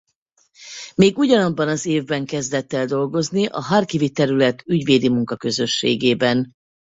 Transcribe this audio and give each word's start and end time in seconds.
Még 0.95 1.17
ugyanabban 1.17 1.67
az 1.67 1.85
évben 1.85 2.25
kezdett 2.25 2.73
el 2.73 2.85
dolgozni 2.85 3.45
a 3.45 3.59
Harkivi 3.61 4.09
terület 4.11 4.63
ügyvédi 4.67 5.09
munkaközösségében. 5.09 6.51